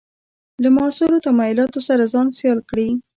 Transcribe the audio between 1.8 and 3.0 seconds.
سره ځان سیال کړي.